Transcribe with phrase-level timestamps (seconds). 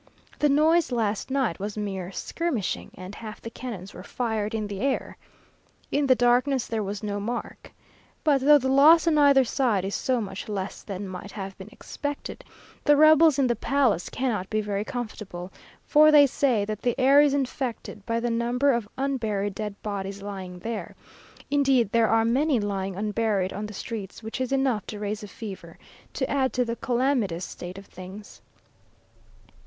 [0.39, 4.79] The noise last night was mere skirmishing, and half the cannons were fired in the
[4.79, 5.15] air.
[5.91, 7.71] In the darkness there was no mark.
[8.23, 11.69] But though the loss on either side is so much less than might have been
[11.71, 12.43] expected,
[12.83, 15.51] the rebels in the palace cannot be very comfortable,
[15.85, 20.23] for they say that the air is infected by the number of unburied dead bodies
[20.23, 20.95] lying there;
[21.51, 25.27] indeed there are many lying unburied on the streets, which is enough to raise a
[25.27, 25.77] fever,
[26.11, 28.41] to add to the calamitous state of things.